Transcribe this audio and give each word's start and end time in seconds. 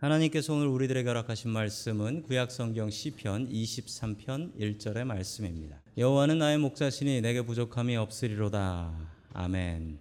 하나님께서 0.00 0.54
오늘 0.54 0.66
우리들에게 0.68 1.06
허락하신 1.06 1.50
말씀은 1.50 2.22
구약 2.22 2.50
성경 2.50 2.88
시편 2.88 3.50
23편 3.50 4.58
1절의 4.58 5.04
말씀입니다. 5.04 5.82
여호와는 5.98 6.38
나의 6.38 6.56
목자시니 6.56 7.20
내게 7.20 7.42
부족함이 7.42 7.98
없으리로다. 7.98 8.94
아멘. 9.34 9.98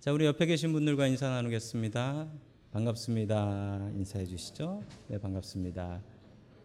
자, 0.00 0.12
우리 0.12 0.26
옆에 0.26 0.46
계신 0.46 0.72
분들과 0.72 1.06
인사 1.06 1.28
나누겠습니다. 1.28 2.28
반갑습니다. 2.72 3.92
인사해 3.94 4.26
주시죠. 4.26 4.82
네, 5.06 5.16
반갑습니다. 5.20 6.02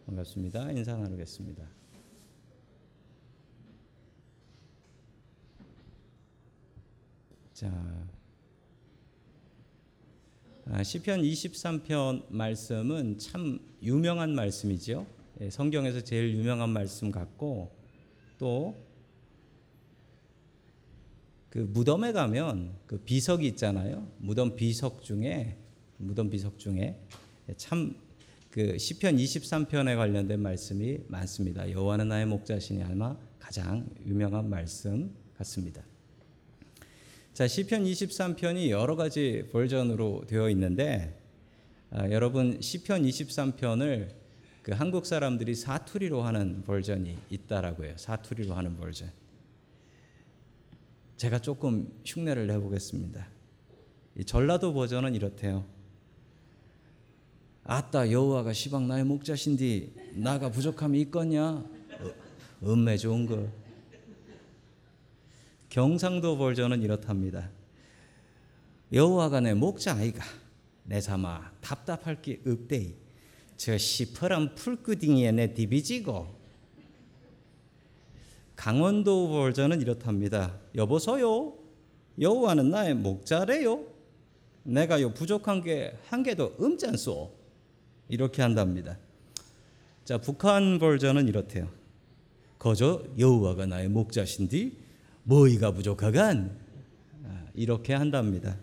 반갑습니다. 0.06 0.72
인사 0.72 0.96
나누겠습니다. 0.96 1.62
자, 7.52 7.68
아, 7.68 8.13
시편 10.82 11.22
23편 11.22 12.24
말씀은 12.30 13.18
참 13.18 13.58
유명한 13.82 14.34
말씀이죠. 14.34 15.06
예, 15.40 15.50
성경에서 15.50 16.00
제일 16.02 16.34
유명한 16.34 16.70
말씀 16.70 17.10
같고 17.10 17.70
또 18.38 18.74
그 21.50 21.58
무덤에 21.58 22.10
가면 22.10 22.74
그 22.84 22.98
비석이 22.98 23.46
있잖아요. 23.46 24.10
무덤 24.18 24.56
비석 24.56 25.04
중에 25.04 25.56
무덤 25.98 26.28
비석 26.28 26.58
중에 26.58 26.98
참 27.56 28.04
그 28.54 28.78
시편 28.78 29.16
23편에 29.16 29.96
관련된 29.96 30.38
말씀이 30.38 31.00
많습니다. 31.08 31.68
여호와는 31.68 32.06
나의 32.06 32.24
목자시니 32.26 32.84
아마 32.84 33.16
가장 33.40 33.84
유명한 34.06 34.48
말씀 34.48 35.12
같습니다. 35.36 35.82
자, 37.34 37.48
시편 37.48 37.82
23편이 37.82 38.68
여러 38.70 38.94
가지 38.94 39.48
버전으로 39.50 40.22
되어 40.28 40.48
있는데 40.50 41.20
아, 41.90 42.08
여러분 42.10 42.60
시편 42.60 43.02
23편을 43.02 44.08
그 44.62 44.70
한국 44.70 45.04
사람들이 45.04 45.56
사투리로 45.56 46.22
하는 46.22 46.62
버전이 46.62 47.18
있다라고 47.30 47.86
해요. 47.86 47.94
사투리로 47.96 48.54
하는 48.54 48.76
버전. 48.76 49.10
제가 51.16 51.40
조금 51.40 51.92
흉내를 52.04 52.46
내 52.46 52.56
보겠습니다. 52.56 53.26
이 54.16 54.24
전라도 54.24 54.72
버전은 54.72 55.16
이렇대요. 55.16 55.64
아따 57.64 58.12
여호와가 58.12 58.52
시방 58.52 58.86
나의 58.86 59.02
목자신디 59.02 60.12
나가 60.14 60.52
부족함이 60.52 61.00
있겠냐? 61.00 61.64
음매 62.62 62.96
좋은 62.96 63.26
거. 63.26 63.63
경상도 65.74 66.38
버전은 66.38 66.82
이렇답니다. 66.84 67.50
여호와가 68.92 69.40
내 69.40 69.54
목자 69.54 69.96
아이가 69.96 70.22
내 70.84 71.00
삼아 71.00 71.50
답답할 71.60 72.22
게 72.22 72.40
없대이. 72.46 72.94
저 73.56 73.76
시퍼런 73.76 74.54
풀끄딩이에 74.54 75.32
내 75.32 75.52
디비지고. 75.52 76.28
강원도 78.54 79.28
버전은 79.30 79.80
이렇답니다. 79.80 80.60
여보소요. 80.76 81.58
여호와는 82.20 82.70
나의 82.70 82.94
목자래요. 82.94 83.84
내가 84.62 85.00
요 85.02 85.12
부족한 85.12 85.64
게 85.64 85.98
한 86.06 86.22
개도 86.22 86.54
없잖소. 86.56 87.34
이렇게 88.10 88.42
한답니다. 88.42 88.96
자, 90.04 90.18
북한 90.18 90.78
버전은 90.78 91.26
이렇대요. 91.26 91.68
거저 92.60 93.02
여호와가 93.18 93.66
나의 93.66 93.88
목자신디 93.88 94.83
뭐이가 95.26 95.72
부족하간 95.72 96.54
아, 97.24 97.46
이렇게 97.54 97.94
한답니다. 97.94 98.58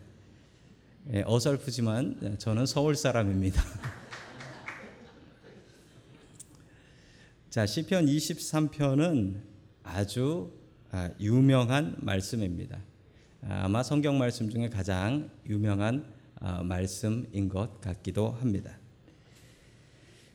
예, 1.11 1.23
어설프지만 1.25 2.37
저는 2.37 2.67
서울 2.67 2.95
사람입니다. 2.95 3.63
자 7.49 7.65
시편 7.65 8.05
23편은 8.05 9.41
아주 9.81 10.51
아, 10.91 11.09
유명한 11.19 11.95
말씀입니다. 11.97 12.77
아, 13.41 13.61
아마 13.63 13.81
성경 13.81 14.19
말씀 14.19 14.51
중에 14.51 14.69
가장 14.69 15.31
유명한 15.47 16.05
말씀인 16.63 17.49
것 17.49 17.81
같기도 17.81 18.29
합니다. 18.29 18.77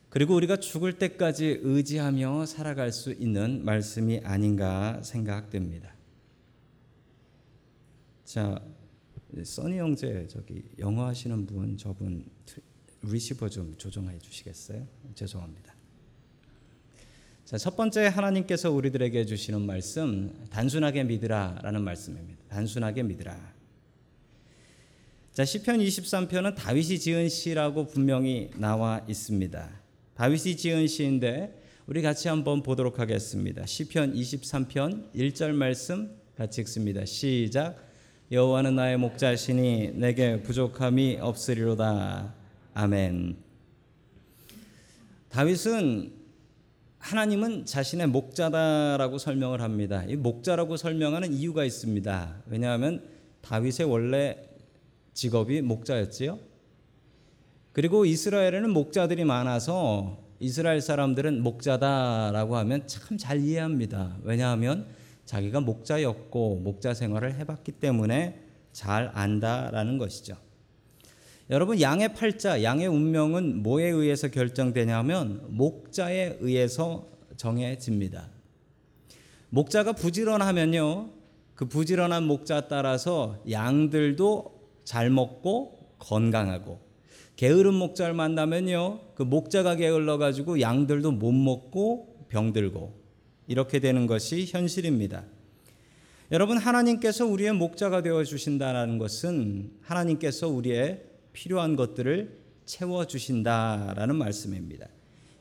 그리고 0.09 0.35
우리가 0.35 0.57
죽을 0.57 0.93
때까지 0.93 1.59
의지하며 1.61 2.45
살아갈 2.45 2.91
수 2.91 3.13
있는 3.13 3.63
말씀이 3.63 4.19
아닌가 4.23 5.01
생각됩니다. 5.03 5.96
자, 8.27 8.61
써니 9.41 9.77
형제 9.77 10.27
저기 10.27 10.61
영어 10.79 11.05
하시는 11.05 11.45
분 11.45 11.77
저분 11.77 12.25
리시버 13.01 13.47
좀 13.47 13.73
조정해 13.77 14.19
주시겠어요? 14.19 14.85
죄송합니다. 15.15 15.73
자, 17.45 17.57
첫 17.57 17.77
번째 17.77 18.07
하나님께서 18.07 18.69
우리들에게 18.69 19.25
주시는 19.25 19.61
말씀 19.61 20.45
단순하게 20.49 21.05
믿으라라는 21.05 21.81
말씀입니다. 21.81 22.43
단순하게 22.49 23.03
믿으라. 23.03 23.53
자, 25.31 25.45
시편 25.45 25.79
23편은 25.79 26.55
다윗이 26.55 26.99
지은 26.99 27.29
시라고 27.29 27.87
분명히 27.87 28.49
나와 28.57 29.05
있습니다. 29.07 29.71
다윗이 30.15 30.57
지은 30.57 30.87
시인데 30.87 31.63
우리 31.85 32.01
같이 32.01 32.27
한번 32.27 32.61
보도록 32.61 32.99
하겠습니다. 32.99 33.65
시편 33.65 34.15
23편 34.15 35.13
1절 35.13 35.53
말씀 35.53 36.13
같이 36.35 36.59
읽습니다. 36.59 37.05
시작. 37.05 37.86
여호와는 38.29 38.75
나의 38.75 38.97
목자시니 38.97 39.93
내게 39.95 40.41
부족함이 40.41 41.19
없으리로다. 41.21 42.33
아멘. 42.73 43.37
다윗은 45.29 46.11
하나님은 46.99 47.65
자신의 47.65 48.07
목자다라고 48.07 49.17
설명을 49.17 49.61
합니다. 49.61 50.03
이 50.09 50.17
목자라고 50.17 50.75
설명하는 50.75 51.31
이유가 51.31 51.63
있습니다. 51.63 52.43
왜냐하면 52.47 53.01
다윗의 53.41 53.85
원래 53.85 54.37
직업이 55.13 55.61
목자였지요. 55.61 56.37
그리고 57.71 58.03
이스라엘에는 58.03 58.71
목자들이 58.71 59.23
많아서 59.23 60.21
이스라엘 60.41 60.81
사람들은 60.81 61.41
목자다라고 61.43 62.57
하면 62.57 62.85
참 62.87 63.17
잘 63.17 63.39
이해합니다. 63.39 64.17
왜냐하면 64.23 64.85
자기가 65.27 65.59
목자였고 65.59 66.61
목자 66.63 66.93
생활을 66.93 67.35
해봤기 67.35 67.73
때문에 67.73 68.39
잘 68.71 69.11
안다라는 69.13 69.97
것이죠. 69.97 70.37
여러분 71.49 71.79
양의 71.79 72.13
팔자, 72.13 72.63
양의 72.63 72.87
운명은 72.87 73.61
뭐에 73.61 73.87
의해서 73.87 74.29
결정되냐면 74.29 75.45
목자에 75.49 76.37
의해서 76.39 77.07
정해집니다. 77.35 78.29
목자가 79.49 79.91
부지런하면요, 79.93 81.09
그 81.55 81.65
부지런한 81.65 82.23
목자 82.23 82.67
따라서 82.67 83.41
양들도 83.49 84.61
잘 84.85 85.09
먹고 85.09 85.77
건강하고 85.99 86.79
게으른 87.35 87.73
목자를 87.73 88.13
만나면요, 88.13 89.01
그 89.15 89.23
목자가 89.23 89.75
게을러 89.75 90.17
가지고 90.17 90.61
양들도 90.61 91.11
못 91.11 91.31
먹고 91.33 92.25
병들고 92.29 93.06
이렇게 93.47 93.79
되는 93.79 94.07
것이 94.07 94.45
현실입니다. 94.45 95.23
여러분 96.31 96.57
하나님께서 96.57 97.25
우리의 97.25 97.53
목자가 97.53 98.03
되어 98.03 98.23
주신다라는 98.23 98.97
것은 98.97 99.71
하나님께서 99.81 100.49
우리의 100.49 101.03
필요한 101.31 101.75
것들을 101.75 102.37
채워 102.65 103.07
주신다라는 103.07 104.15
말씀입니다. 104.15 104.87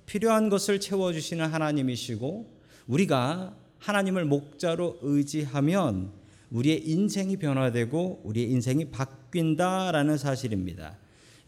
필요한 0.07 0.49
것을 0.49 0.79
채워 0.79 1.13
주시는 1.13 1.47
하나님이시고 1.47 2.55
우리가 2.87 3.57
하나님을 3.79 4.25
목자로 4.25 4.99
의지하면 5.03 6.13
우리의 6.51 6.89
인생이 6.89 7.37
변화되고 7.39 8.23
우리의 8.25 8.51
인생이 8.51 8.91
바뀐다라는 8.91 10.17
사실입니다. 10.17 10.97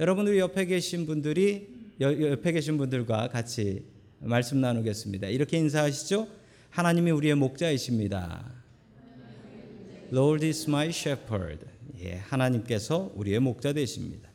여러분들 0.01 0.37
옆에 0.39 0.67
계신 0.67 1.07
분들이 1.07 1.69
옆에 2.01 2.53
계신 2.53 2.77
분들과 2.77 3.29
같이 3.29 3.85
말씀 4.21 4.61
나누겠습니다. 4.61 5.29
이렇게 5.29 5.59
인사하시죠. 5.59 6.27
하나님이 6.71 7.11
우리의 7.11 7.35
목자이십니다. 7.35 8.45
Lord 10.13 10.47
is 10.47 10.69
my 10.69 10.89
shepherd. 10.89 11.65
예, 12.01 12.15
하나님께서 12.15 13.11
우리의 13.15 13.41
목자 13.41 13.73
되십니다. 13.73 14.29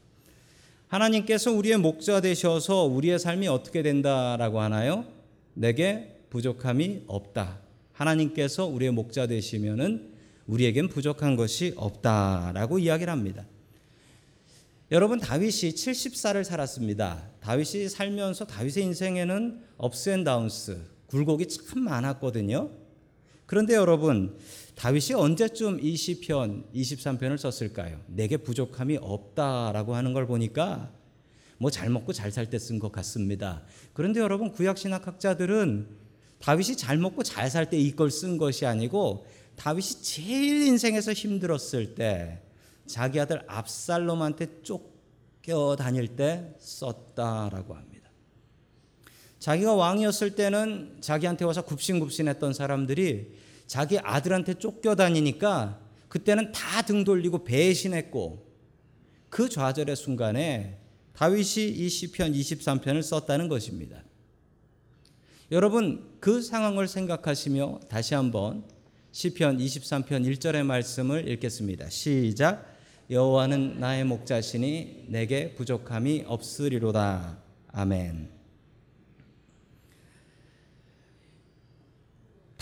하나님께서 0.88 1.52
우리의 1.52 1.78
목자 1.78 2.22
되셔서 2.22 2.84
우리의 2.84 3.18
삶이 3.18 3.48
어떻게 3.48 3.82
된다라고 3.82 4.62
하나요? 4.62 5.06
내게 5.54 6.20
부족함이 6.30 7.04
없다. 7.08 7.60
하나님께서 7.94 8.66
우리의 8.66 8.92
목자 8.92 9.28
되시면은 9.28 10.14
우리에겐 10.46 10.90
부족한 10.90 11.36
것이 11.36 11.74
없다라고 11.78 12.80
이야기를 12.80 13.12
합니다. 13.12 13.46
여러분 14.92 15.20
다윗이 15.20 15.74
70살을 15.74 16.44
살았습니다. 16.44 17.24
다윗이 17.40 17.90
살면서 17.90 18.46
다윗의 18.46 18.84
인생에는 18.84 19.64
ups 19.78 20.10
and 20.10 20.24
downs, 20.24 20.93
굴곡이 21.14 21.48
참 21.48 21.84
많았거든요. 21.84 22.72
그런데 23.46 23.76
여러분 23.76 24.36
다윗이 24.74 25.14
언제쯤 25.14 25.80
이 25.80 25.96
시편 25.96 26.66
23편을 26.74 27.38
썼을까요? 27.38 28.02
내게 28.08 28.38
부족함이 28.38 28.98
없다라고 29.00 29.94
하는 29.94 30.14
걸 30.14 30.26
보니까 30.26 30.92
뭐 31.60 31.70
잘 31.70 31.90
먹고 31.90 32.14
잘 32.14 32.32
살 32.32 32.50
때 32.50 32.58
쓴 32.58 32.80
것 32.80 32.92
같습니다. 32.92 33.62
그런데 33.94 34.20
여러분 34.22 34.52
구약 34.52 34.80
신학학자들은 34.80 35.88
다윗이 36.40 36.78
잘 36.78 36.98
먹고 36.98 37.22
잘 37.22 37.48
살 37.48 37.70
때 37.70 37.78
이걸 37.78 38.10
쓴 38.10 38.38
것이 38.40 38.66
아니고 38.66 39.28
다윗이 39.56 40.02
제일 40.02 40.66
인생에서 40.66 41.14
힘들었을 41.14 41.94
때 41.94 42.42
자기 42.88 43.20
아들 43.20 43.44
압살롬한테 43.48 44.64
쫓겨 44.64 45.76
다닐 45.78 46.08
때 46.16 46.56
썼다라고 46.58 47.76
합니다. 47.76 47.93
자기가 49.44 49.74
왕이었을 49.74 50.36
때는 50.36 51.00
자기한테 51.02 51.44
와서 51.44 51.64
굽신굽신했던 51.64 52.54
사람들이 52.54 53.34
자기 53.68 54.00
아들한테 54.00 54.54
쫓겨 54.54 54.96
다니니까 54.96 55.82
그때는 56.08 56.54
다 56.54 56.82
등 56.84 57.04
돌리고 57.04 57.44
배신했고 57.44 58.42
그 59.30 59.50
좌절의 59.50 59.98
순간에 59.98 60.78
다윗이 61.12 61.68
이 61.76 61.90
시편 61.90 62.32
23편을 62.32 63.02
썼다는 63.02 63.50
것입니다. 63.50 64.02
여러분 65.52 66.10
그 66.22 66.42
상황을 66.42 66.88
생각하시며 66.88 67.82
다시 67.90 68.14
한번 68.16 68.64
시편 69.12 69.58
23편 69.58 70.26
1절의 70.26 70.64
말씀을 70.64 71.28
읽겠습니다. 71.28 71.90
시작 71.90 72.66
여호와는 73.10 73.82
나의 73.82 74.06
목자시니 74.06 75.08
내게 75.10 75.54
부족함이 75.56 76.24
없으리로다. 76.28 77.40
아멘. 77.74 78.43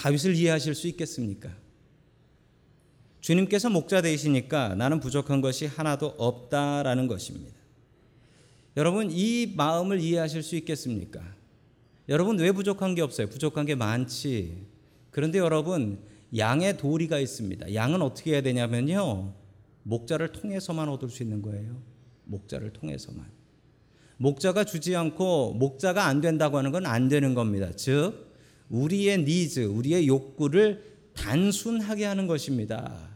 다윗을 0.01 0.35
이해하실 0.35 0.73
수 0.73 0.87
있겠습니까? 0.87 1.55
주님께서 3.19 3.69
목자 3.69 4.01
되시니까 4.01 4.73
나는 4.73 4.99
부족한 4.99 5.41
것이 5.41 5.67
하나도 5.67 6.15
없다라는 6.17 7.07
것입니다. 7.07 7.55
여러분 8.77 9.09
이 9.11 9.53
마음을 9.55 9.99
이해하실 9.99 10.41
수 10.41 10.55
있겠습니까? 10.55 11.21
여러분 12.09 12.39
왜 12.39 12.51
부족한 12.51 12.95
게 12.95 13.03
없어요? 13.03 13.27
부족한 13.27 13.67
게 13.67 13.75
많지. 13.75 14.65
그런데 15.11 15.37
여러분 15.37 15.99
양의 16.35 16.77
도리가 16.77 17.19
있습니다. 17.19 17.75
양은 17.75 18.01
어떻게 18.01 18.31
해야 18.31 18.41
되냐면요. 18.41 19.35
목자를 19.83 20.31
통해서만 20.31 20.89
얻을 20.89 21.09
수 21.09 21.21
있는 21.21 21.43
거예요. 21.43 21.79
목자를 22.23 22.73
통해서만. 22.73 23.29
목자가 24.17 24.63
주지 24.63 24.95
않고 24.95 25.53
목자가 25.53 26.05
안 26.05 26.21
된다고 26.21 26.57
하는 26.57 26.71
건 26.71 26.87
안 26.87 27.07
되는 27.07 27.35
겁니다. 27.35 27.71
즉 27.75 28.30
우리의 28.71 29.19
니즈, 29.19 29.65
우리의 29.65 30.07
욕구를 30.07 30.83
단순하게 31.13 32.05
하는 32.05 32.25
것입니다. 32.25 33.09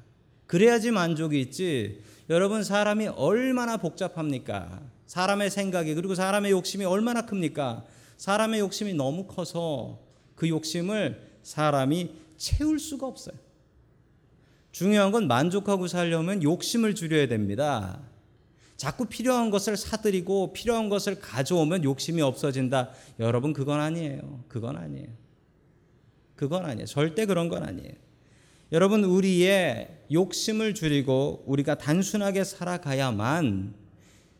그래야지 0.45 0.91
만족이 0.91 1.39
있지. 1.41 2.01
여러분 2.29 2.63
사람이 2.63 3.07
얼마나 3.07 3.77
복잡합니까? 3.77 4.81
사람의 5.07 5.49
생각이 5.49 5.95
그리고 5.95 6.13
사람의 6.13 6.51
욕심이 6.51 6.83
얼마나 6.85 7.25
큽니까? 7.25 7.85
사람의 8.17 8.59
욕심이 8.59 8.93
너무 8.93 9.25
커서 9.25 9.99
그 10.35 10.49
욕심을 10.49 11.21
사람이 11.43 12.11
채울 12.37 12.79
수가 12.79 13.07
없어요. 13.07 13.35
중요한 14.71 15.11
건 15.11 15.27
만족하고 15.27 15.87
살려면 15.87 16.43
욕심을 16.43 16.95
줄여야 16.95 17.27
됩니다. 17.27 18.01
자꾸 18.75 19.05
필요한 19.05 19.51
것을 19.51 19.77
사들이고 19.77 20.51
필요한 20.51 20.89
것을 20.89 21.21
가져오면 21.21 21.85
욕심이 21.85 22.21
없어진다. 22.21 22.89
여러분 23.19 23.53
그건 23.53 23.79
아니에요. 23.79 24.43
그건 24.49 24.75
아니에요. 24.75 25.24
그건 26.35 26.65
아니에요. 26.65 26.85
절대 26.85 27.25
그런 27.25 27.49
건 27.49 27.63
아니에요. 27.63 27.93
여러분 28.71 29.03
우리의 29.03 29.89
욕심을 30.11 30.73
줄이고 30.73 31.43
우리가 31.45 31.75
단순하게 31.77 32.43
살아가야만 32.43 33.73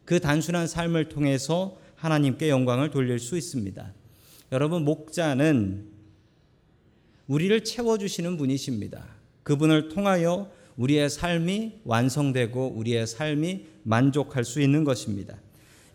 그 0.04 0.20
단순한 0.20 0.68
삶을 0.68 1.10
통해서 1.10 1.78
하나님께 1.96 2.50
영광을 2.50 2.92
돌릴 2.92 3.20
수 3.20 3.38
있습니다. 3.38 3.94
여러분 4.52 4.84
목자는 4.84 5.88
우리를 7.28 7.64
채워 7.64 7.98
주시는 7.98 8.38
분이십니다. 8.38 9.06
그분을 9.44 9.90
통하여 9.90 10.52
우리의 10.78 11.10
삶이 11.10 11.82
완성되고 11.84 12.74
우리의 12.76 13.08
삶이 13.08 13.66
만족할 13.84 14.44
수 14.44 14.62
있는 14.62 14.84
것입니다. 14.84 15.38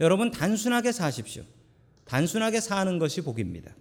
여러분 0.01 0.31
단순하게 0.31 0.93
사십시오. 0.93 1.43
단순하게 2.05 2.61
사는 2.61 2.99
것이 2.99 3.21
복입니다. 3.21 3.73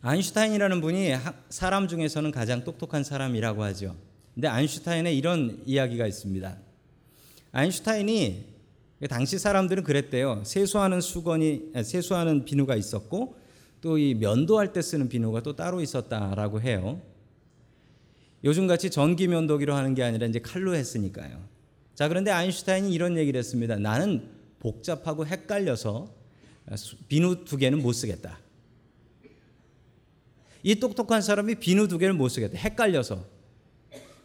아인슈타인이라는 0.00 0.80
분이 0.80 1.12
사람 1.48 1.88
중에서는 1.88 2.30
가장 2.30 2.64
똑똑한 2.64 3.02
사람이라고 3.04 3.62
하죠. 3.64 3.96
근데 4.34 4.46
아인슈타인의 4.48 5.16
이런 5.16 5.62
이야기가 5.66 6.06
있습니다. 6.06 6.56
아인슈타인이 7.52 8.44
당시 9.08 9.38
사람들은 9.38 9.82
그랬대요. 9.82 10.42
세수하는 10.44 11.00
수건이 11.00 11.72
세수하는 11.82 12.44
비누가 12.44 12.76
있었고 12.76 13.36
또 13.80 13.98
이 13.98 14.14
면도할 14.14 14.72
때 14.72 14.82
쓰는 14.82 15.08
비누가 15.08 15.40
또 15.42 15.54
따로 15.54 15.80
있었다라고 15.80 16.60
해요. 16.60 17.00
요즘 18.44 18.66
같이 18.66 18.90
전기 18.90 19.26
면도기로 19.28 19.74
하는 19.74 19.94
게 19.94 20.02
아니라 20.02 20.26
이제 20.26 20.40
칼로 20.40 20.74
했으니까요. 20.74 21.40
자, 21.94 22.08
그런데 22.08 22.30
아인슈타인이 22.30 22.92
이런 22.92 23.16
얘기를 23.16 23.38
했습니다. 23.38 23.76
나는 23.76 24.28
복잡하고 24.60 25.26
헷갈려서 25.26 26.12
비누 27.08 27.44
두 27.44 27.56
개는 27.56 27.82
못 27.82 27.92
쓰겠다. 27.92 28.38
이 30.62 30.76
똑똑한 30.76 31.22
사람이 31.22 31.56
비누 31.56 31.88
두 31.88 31.98
개를 31.98 32.14
못 32.14 32.28
쓰겠다. 32.28 32.58
헷갈려서. 32.58 33.24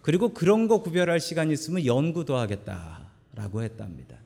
그리고 0.02 0.34
그런 0.34 0.68
거 0.68 0.82
구별할 0.82 1.20
시간이 1.20 1.54
있으면 1.54 1.86
연구도 1.86 2.36
하겠다라고 2.36 3.64
했답니다. 3.64 4.18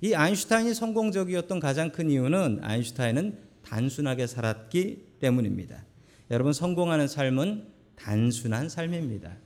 이 0.00 0.14
아인슈타인이 0.14 0.72
성공적이었던 0.72 1.60
가장 1.60 1.90
큰 1.90 2.10
이유는 2.10 2.60
아인슈타인은 2.62 3.38
단순하게 3.64 4.26
살았기 4.26 5.16
때문입니다. 5.20 5.84
여러분 6.30 6.52
성공하는 6.52 7.06
삶은 7.06 7.66
단순한 7.96 8.70
삶입니다. 8.70 9.36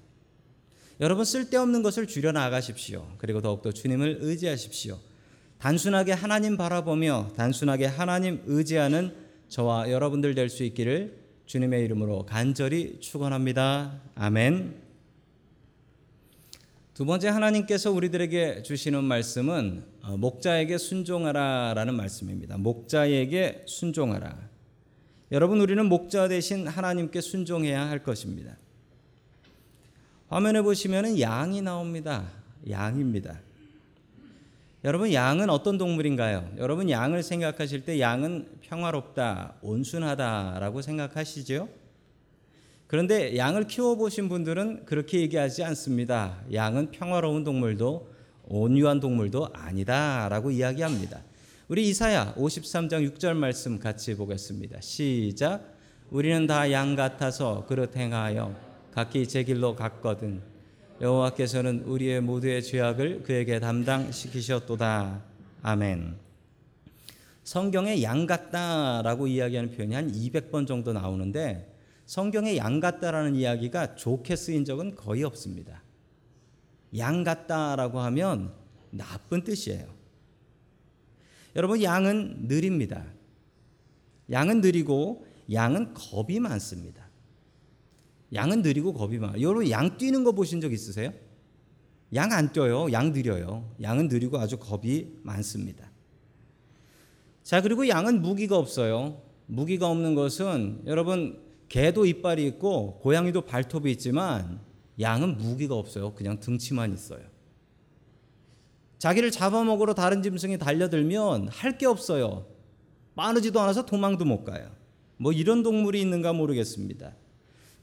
여러분 1.01 1.25
쓸데없는 1.25 1.83
것을 1.83 2.07
줄여 2.07 2.31
나가십시오. 2.31 3.09
그리고 3.19 3.41
더욱더 3.41 3.73
주님을 3.73 4.19
의지하십시오. 4.21 4.99
단순하게 5.59 6.13
하나님 6.13 6.57
바라보며 6.57 7.33
단순하게 7.37 7.87
하나님 7.87 8.43
의지하는 8.47 9.24
저와 9.55 9.89
여러분들 9.89 10.35
될 10.35 10.49
수 10.49 10.65
있기를 10.65 11.17
주님의 11.47 11.85
이름으로 11.85 12.27
간절히 12.27 12.99
축원합니다. 12.99 14.01
아멘. 14.17 14.75
두 16.93 17.05
번째 17.05 17.29
하나님께서 17.29 17.93
우리들에게 17.93 18.63
주시는 18.65 19.05
말씀은 19.05 19.85
어, 20.03 20.17
목자에게 20.17 20.77
순종하라라는 20.77 21.95
말씀입니다. 21.95 22.57
목자에게 22.59 23.63
순종하라. 23.69 24.37
여러분 25.31 25.61
우리는 25.61 25.87
목자 25.87 26.27
대신 26.27 26.67
하나님께 26.67 27.21
순종해야 27.21 27.89
할 27.89 28.03
것입니다. 28.03 28.57
화면에 30.31 30.63
보시면은 30.63 31.21
양이 31.21 31.63
나옵니다. 31.63 32.29
양입니다. 32.69 33.39
여러분 34.85 35.15
양은 35.15 35.49
어떤 35.49 35.79
동물인가요? 35.79 36.51
여러분 36.59 36.91
양을 36.91 37.23
생각하실 37.23 37.85
때 37.87 38.01
양은 38.01 38.59
평화롭다, 38.61 39.55
온순하다라고 39.63 40.83
생각하시죠? 40.83 41.69
그런데 42.87 43.35
양을 43.37 43.67
키워보신 43.67 44.29
분들은 44.29 44.85
그렇게 44.85 45.21
얘기하지 45.23 45.65
않습니다. 45.65 46.39
양은 46.53 46.91
평화로운 46.91 47.45
동물도 47.45 48.13
온유한 48.47 49.01
동물도 49.01 49.49
아니다라고 49.55 50.51
이야기합니다. 50.51 51.23
우리 51.69 51.89
이사야 51.89 52.35
53장 52.35 53.11
6절 53.15 53.35
말씀 53.35 53.79
같이 53.79 54.15
보겠습니다. 54.15 54.83
시작. 54.83 55.63
우리는 56.11 56.47
다 56.47 56.71
양 56.71 56.95
같아서 56.95 57.65
그릇 57.67 57.97
행하여 57.97 58.55
각기 58.93 59.27
제 59.27 59.45
길로 59.45 59.75
갔거든. 59.75 60.43
여호와께서는 61.01 61.81
우리의 61.85 62.21
모두의 62.21 62.63
죄악을 62.63 63.25
그에게 63.25 63.59
담당시키셨도다. 63.59 65.23
아멘. 65.63 66.17
성경에 67.43 68.03
양 68.03 68.27
같다라고 68.27 69.27
이야기하는 69.27 69.71
표현이 69.73 69.95
한 69.95 70.13
200번 70.13 70.67
정도 70.67 70.93
나오는데 70.93 71.75
성경에 72.07 72.57
양 72.57 72.81
같다라는 72.81 73.35
이야기가 73.35 73.97
좋게 73.97 74.37
쓰인 74.37 74.65
적은 74.65 74.95
거의 74.95 75.25
없습니다. 75.25 75.83
양 76.97 77.25
같다라고 77.25 78.01
하면 78.01 78.53
나쁜 78.91 79.43
뜻이에요. 79.43 79.93
여러분 81.57 81.83
양은 81.83 82.47
느립니다. 82.47 83.05
양은 84.31 84.61
느리고 84.61 85.27
양은 85.53 85.95
겁이 85.95 86.41
많습니다. 86.41 87.04
양은 88.33 88.63
느리고 88.63 88.93
겁이 88.95 89.19
많아요. 89.19 89.41
여러분 89.43 89.69
양 89.71 89.97
뛰는 89.99 90.25
거 90.25 90.33
보신 90.33 90.61
적 90.61 90.73
있으세요? 90.73 91.13
양 92.15 92.33
안 92.33 92.53
뛰어요. 92.53 92.91
양 92.93 93.13
느려요. 93.13 93.71
양은 93.83 94.09
느리고 94.09 94.39
아주 94.39 94.57
겁이 94.59 95.09
많습니다. 95.23 95.91
자, 97.43 97.61
그리고 97.61 97.89
양은 97.89 98.23
무기가 98.23 98.57
없어요. 98.57 99.21
무기가 99.47 99.89
없는 99.89 100.15
것은 100.15 100.83
여러분 100.87 101.41
개도 101.69 102.07
이빨이 102.07 102.47
있고 102.47 102.99
고양이도 103.01 103.43
발톱이 103.43 103.91
있지만 103.93 104.61
양은 105.01 105.37
무기가 105.39 105.75
없어요. 105.75 106.15
그냥 106.15 106.39
등치만 106.41 106.93
있어요. 106.95 107.21
자기를 108.99 109.31
잡아먹으러 109.31 109.95
다른 109.95 110.23
짐승이 110.23 110.59
달려들면 110.59 111.49
할 111.49 111.77
게 111.77 111.87
없어요. 111.87 112.47
빠르지도 113.17 113.61
않아서 113.61 113.85
도망도 113.85 114.25
못 114.25 114.45
가요. 114.45 114.71
뭐 115.17 115.33
이런 115.33 115.63
동물이 115.63 116.01
있는가 116.01 116.33
모르겠습니다. 116.33 117.15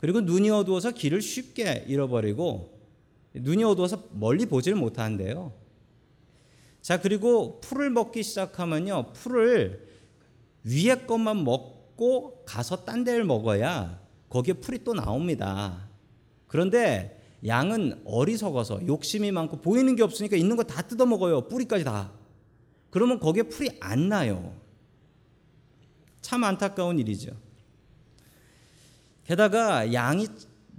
그리고 0.01 0.19
눈이 0.19 0.49
어두워서 0.49 0.91
길을 0.91 1.21
쉽게 1.21 1.85
잃어버리고 1.87 2.77
눈이 3.33 3.63
어두워서 3.63 4.03
멀리 4.11 4.45
보질 4.45 4.75
못한대요. 4.75 5.53
자, 6.81 6.99
그리고 6.99 7.61
풀을 7.61 7.91
먹기 7.91 8.23
시작하면요. 8.23 9.13
풀을 9.13 9.87
위에 10.63 11.05
것만 11.05 11.43
먹고 11.43 12.43
가서 12.45 12.83
딴 12.83 13.03
데를 13.03 13.23
먹어야 13.23 14.01
거기에 14.29 14.55
풀이 14.55 14.83
또 14.83 14.93
나옵니다. 14.93 15.87
그런데 16.47 17.21
양은 17.45 18.01
어리석어서 18.05 18.87
욕심이 18.87 19.31
많고 19.31 19.61
보이는 19.61 19.95
게 19.95 20.03
없으니까 20.03 20.35
있는 20.35 20.55
거 20.55 20.63
다 20.63 20.81
뜯어 20.81 21.05
먹어요. 21.05 21.47
뿌리까지 21.47 21.83
다. 21.83 22.11
그러면 22.89 23.19
거기에 23.19 23.43
풀이 23.43 23.69
안 23.79 24.09
나요. 24.09 24.55
참 26.21 26.43
안타까운 26.43 26.99
일이죠. 26.99 27.31
게다가 29.31 29.93
양이 29.93 30.27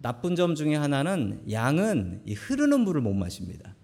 나쁜 0.03 0.37
점 0.37 0.55
중에 0.55 0.75
하나는 0.75 1.43
양은 1.51 2.21
이 2.27 2.35
흐르는 2.35 2.81
물을 2.81 3.01
못 3.01 3.15
마십니다. 3.15 3.75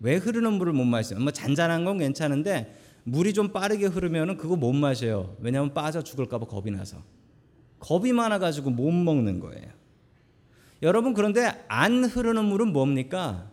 왜 0.00 0.16
흐르는 0.16 0.54
물을 0.54 0.72
못 0.72 0.84
마시냐? 0.84 1.20
뭐 1.20 1.30
잔잔한 1.30 1.84
건 1.84 1.98
괜찮은데 1.98 2.74
물이 3.04 3.34
좀 3.34 3.52
빠르게 3.52 3.84
흐르면은 3.84 4.38
그거 4.38 4.56
못 4.56 4.72
마셔요. 4.72 5.36
왜냐하면 5.40 5.74
빠져 5.74 6.00
죽을까 6.00 6.38
봐 6.38 6.46
겁이 6.46 6.70
나서. 6.70 7.02
겁이 7.78 8.14
많아 8.14 8.38
가지고 8.38 8.70
못 8.70 8.90
먹는 8.90 9.40
거예요. 9.40 9.68
여러분 10.80 11.12
그런데 11.12 11.62
안 11.68 12.02
흐르는 12.02 12.46
물은 12.46 12.72
뭡니까? 12.72 13.50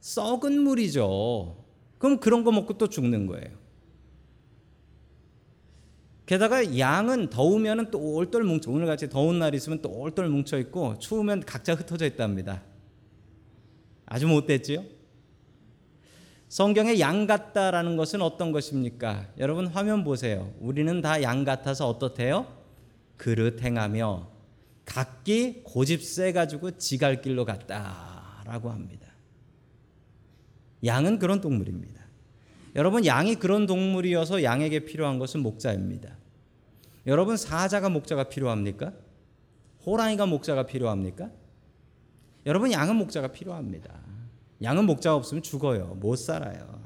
썩은 0.00 0.58
물이죠. 0.58 1.62
그럼 1.98 2.18
그런 2.18 2.44
거 2.44 2.50
먹고 2.50 2.78
또 2.78 2.86
죽는 2.86 3.26
거예요. 3.26 3.65
게다가 6.26 6.76
양은 6.76 7.30
더우면 7.30 7.90
또 7.92 8.14
올돌 8.14 8.42
뭉쳐 8.42 8.70
오늘 8.70 8.86
같이 8.86 9.08
더운 9.08 9.38
날 9.38 9.54
있으면 9.54 9.80
또 9.80 9.90
올돌 9.90 10.28
뭉쳐 10.28 10.58
있고 10.58 10.98
추우면 10.98 11.44
각자 11.44 11.74
흩어져 11.74 12.04
있답니다. 12.04 12.62
아주 14.06 14.26
못됐지요? 14.26 14.84
성경에 16.48 16.98
양 17.00 17.26
같다라는 17.26 17.96
것은 17.96 18.22
어떤 18.22 18.52
것입니까? 18.52 19.28
여러분 19.38 19.66
화면 19.66 20.04
보세요. 20.04 20.52
우리는 20.60 21.00
다 21.00 21.22
양 21.22 21.44
같아서 21.44 21.88
어떻대요? 21.88 22.46
그릇 23.16 23.62
행하며 23.62 24.28
각기 24.84 25.62
고집세 25.64 26.32
가지고 26.32 26.72
지갈 26.78 27.22
길로 27.22 27.44
갔다라고 27.44 28.70
합니다. 28.70 29.08
양은 30.84 31.18
그런 31.18 31.40
동물입니다. 31.40 32.04
여러분 32.76 33.06
양이 33.06 33.34
그런 33.36 33.66
동물이어서 33.66 34.42
양에게 34.42 34.80
필요한 34.80 35.18
것은 35.18 35.40
목자입니다. 35.40 36.15
여러분 37.06 37.36
사자가 37.36 37.88
목자가 37.88 38.24
필요합니까? 38.24 38.92
호랑이가 39.84 40.26
목자가 40.26 40.66
필요합니까? 40.66 41.30
여러분 42.46 42.72
양은 42.72 42.96
목자가 42.96 43.28
필요합니다. 43.28 43.94
양은 44.62 44.84
목자가 44.86 45.16
없으면 45.16 45.42
죽어요. 45.42 45.96
못 46.00 46.16
살아요. 46.16 46.80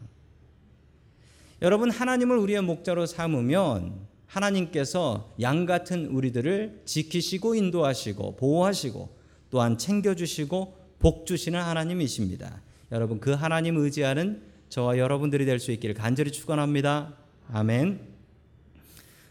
여러분 1.62 1.90
하나님을 1.90 2.36
우리의 2.38 2.62
목자로 2.62 3.06
삼으면 3.06 4.08
하나님께서 4.26 5.32
양 5.40 5.66
같은 5.66 6.06
우리들을 6.06 6.82
지키시고 6.84 7.54
인도하시고 7.54 8.36
보호하시고 8.36 9.16
또한 9.50 9.76
챙겨주시고 9.76 10.76
복 10.98 11.26
주시는 11.26 11.60
하나님이십니다. 11.60 12.62
여러분 12.92 13.20
그 13.20 13.32
하나님 13.32 13.76
의지하는 13.76 14.42
저와 14.68 14.98
여러분들이 14.98 15.44
될 15.46 15.58
수 15.58 15.72
있기를 15.72 15.94
간절히 15.94 16.30
축원합니다. 16.30 17.14
아멘. 17.52 18.09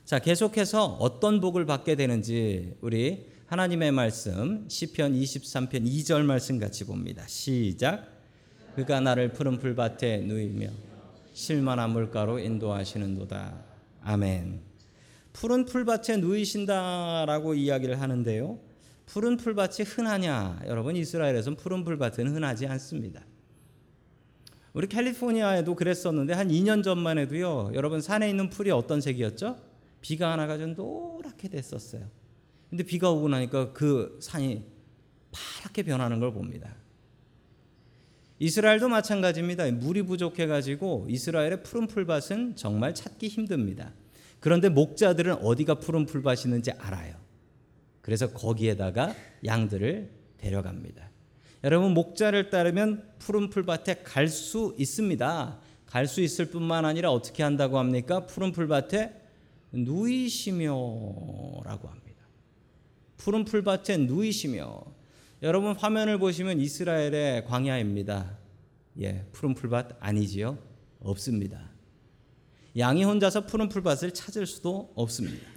자, 0.09 0.17
계속해서 0.17 0.97
어떤 0.99 1.39
복을 1.39 1.67
받게 1.67 1.93
되는지 1.93 2.73
우리 2.81 3.27
하나님의 3.45 3.91
말씀 3.91 4.65
시편 4.67 5.13
23편 5.13 5.85
2절 5.85 6.23
말씀 6.23 6.57
같이 6.57 6.83
봅니다. 6.83 7.23
시작. 7.27 8.07
그가 8.75 9.01
나를 9.01 9.33
푸른 9.33 9.59
풀밭에 9.59 10.21
누이며 10.21 10.69
실만한 11.33 11.91
물가로 11.91 12.39
인도하시는도다. 12.39 13.53
아멘. 14.01 14.61
푸른 15.31 15.65
풀밭에 15.65 16.17
누이신다라고 16.17 17.53
이야기를 17.53 18.01
하는데요. 18.01 18.57
푸른 19.05 19.37
풀밭이 19.37 19.85
흔하냐? 19.85 20.61
여러분 20.65 20.95
이스라엘에서는 20.95 21.55
푸른 21.55 21.83
풀밭은 21.83 22.33
흔하지 22.33 22.65
않습니다. 22.65 23.21
우리 24.73 24.87
캘리포니아에도 24.87 25.75
그랬었는데 25.75 26.33
한 26.33 26.47
2년 26.47 26.83
전만 26.83 27.19
해도요. 27.19 27.69
여러분 27.75 28.01
산에 28.01 28.27
있는 28.27 28.49
풀이 28.49 28.71
어떤 28.71 29.01
색이었죠? 29.01 29.68
비가 30.01 30.31
하나 30.31 30.47
가지고 30.47 30.73
노랗게 30.73 31.49
됐었어요. 31.49 32.09
근데 32.69 32.83
비가 32.83 33.11
오고 33.11 33.29
나니까 33.29 33.73
그 33.73 34.17
산이 34.21 34.63
파랗게 35.31 35.83
변하는 35.83 36.19
걸 36.19 36.31
봅니다. 36.33 36.75
이스라엘도 38.39 38.87
마찬가지입니다. 38.87 39.69
물이 39.71 40.03
부족해 40.03 40.47
가지고 40.47 41.05
이스라엘의 41.09 41.63
푸른 41.63 41.87
풀밭은 41.87 42.55
정말 42.55 42.95
찾기 42.95 43.27
힘듭니다. 43.27 43.93
그런데 44.39 44.69
목자들은 44.69 45.43
어디가 45.43 45.75
푸른 45.75 46.05
풀밭이 46.05 46.43
있는지 46.45 46.71
알아요. 46.71 47.15
그래서 48.01 48.31
거기에다가 48.31 49.13
양들을 49.43 50.09
데려갑니다. 50.37 51.09
여러분 51.65 51.93
목자를 51.93 52.49
따르면 52.49 53.09
푸른 53.19 53.49
풀밭에 53.49 54.03
갈 54.03 54.29
수 54.29 54.73
있습니다. 54.77 55.59
갈 55.85 56.07
수 56.07 56.21
있을 56.21 56.45
뿐만 56.45 56.85
아니라 56.85 57.11
어떻게 57.11 57.43
한다고 57.43 57.77
합니까? 57.77 58.25
푸른 58.25 58.53
풀밭에 58.53 59.13
누이시며라고 59.71 60.77
합니다. 61.87 62.09
푸른 63.17 63.45
풀밭에 63.45 63.97
누이시며 63.97 64.83
여러분 65.41 65.75
화면을 65.75 66.17
보시면 66.17 66.59
이스라엘의 66.59 67.45
광야입니다. 67.45 68.37
예, 69.01 69.25
푸른 69.31 69.53
풀밭 69.53 69.97
아니지요? 69.99 70.57
없습니다. 71.01 71.69
양이 72.77 73.03
혼자서 73.03 73.45
푸른 73.45 73.69
풀밭을 73.69 74.13
찾을 74.13 74.45
수도 74.45 74.91
없습니다. 74.95 75.47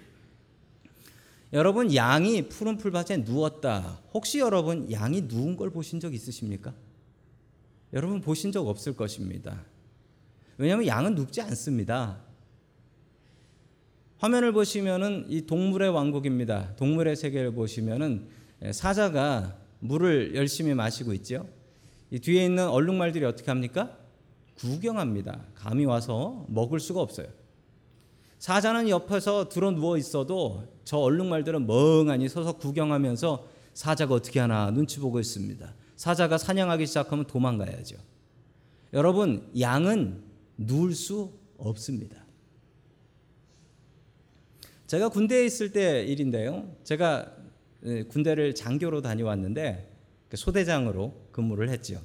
여러분 1.53 1.95
양이 1.95 2.49
푸른 2.49 2.79
풀밭에 2.79 3.19
누웠다. 3.19 4.01
혹시 4.15 4.39
여러분 4.39 4.91
양이 4.91 5.23
누운 5.23 5.57
걸 5.57 5.71
보신 5.71 6.01
적 6.01 6.15
있으십니까? 6.15 6.75
여러분 7.93 8.21
보신 8.21 8.53
적 8.53 8.67
없을 8.67 8.95
것입니다. 8.95 9.65
왜냐하면 10.57 10.87
양은 10.87 11.15
눕지 11.15 11.43
않습니다. 11.43 12.23
화면을 14.23 14.53
보시면은 14.53 15.27
이 15.29 15.47
동물의 15.47 15.91
왕국입니다. 15.91 16.77
동물의 16.77 17.17
세계를 17.17 17.55
보시면은 17.55 18.29
사자가 18.71 19.59
물을 19.81 20.37
열심히 20.37 20.75
마시고 20.75 21.13
있죠. 21.15 21.49
이 22.09 22.21
뒤에 22.21 22.45
있는 22.45 22.69
얼룩말들이 22.69 23.25
어떻게 23.25 23.51
합니까? 23.51 23.99
구경합니다. 24.59 25.41
감이 25.57 25.87
와서 25.87 26.47
먹을 26.49 26.79
수가 26.79 27.01
없어요. 27.01 27.27
사자는 28.39 28.89
옆에서 28.91 29.49
들어 29.49 29.73
누워 29.73 29.99
있어도 29.99 30.69
저 30.85 30.99
얼룩말들은 30.99 31.67
멍하니 31.67 32.29
서서 32.29 32.53
구경하면서 32.59 33.49
사자가 33.75 34.15
어떻게 34.15 34.39
하나 34.39 34.71
눈치 34.71 35.01
보고 35.01 35.19
있습니다. 35.19 35.75
사자가 35.97 36.39
사냥하기 36.39 36.87
시작하면 36.87 37.25
도망가야죠. 37.25 37.97
여러분, 38.93 39.51
양은 39.59 40.23
누울 40.59 40.95
수 40.95 41.33
없습니다. 41.57 42.22
제가 44.93 45.09
군대에 45.09 45.47
있을 45.47 45.73
때 45.73 46.05
일인데요. 46.05 46.71
제가 46.85 47.35
군대를 48.11 48.55
장교로 48.55 49.01
다녀왔는데 49.01 49.91
소대장으로 50.35 51.29
근무를 51.33 51.71
했죠. 51.71 52.03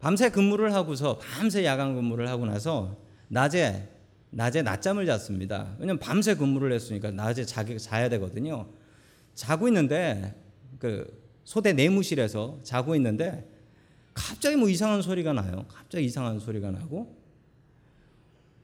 밤새 0.00 0.30
근무를 0.30 0.74
하고서 0.74 1.18
밤새 1.18 1.64
야간 1.64 1.94
근무를 1.94 2.28
하고 2.28 2.44
나서 2.44 2.96
낮에 3.28 3.88
낮에 4.30 4.62
낮잠을 4.62 5.06
잤습니다. 5.06 5.76
왜냐면 5.78 6.00
밤새 6.00 6.34
근무를 6.34 6.72
했으니까 6.72 7.12
낮에 7.12 7.44
자기 7.44 7.78
자야 7.78 8.08
되거든요. 8.08 8.68
자고 9.36 9.68
있는데 9.68 10.34
그 10.80 11.06
소대 11.44 11.72
내무실에서 11.72 12.58
자고 12.64 12.96
있는데 12.96 13.48
갑자기 14.12 14.56
뭐 14.56 14.68
이상한 14.68 15.02
소리가 15.02 15.34
나요. 15.34 15.66
갑자기 15.68 16.04
이상한 16.04 16.40
소리가 16.40 16.72
나고 16.72 17.21